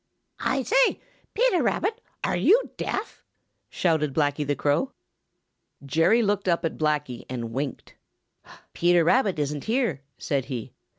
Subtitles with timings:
[0.39, 0.99] "I say,
[1.35, 3.23] Peter Rabbit, are you deaf?"
[3.69, 4.93] shouted Blacky the Crow.
[5.85, 7.93] Jerry Muskrat looked up at Blacky and winked.
[8.73, 10.73] "Peter Rabbit isn't here," said he.